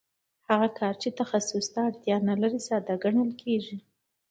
[0.49, 3.77] هغه کار چې تخصص ته اړتیا نلري ساده ګڼل کېږي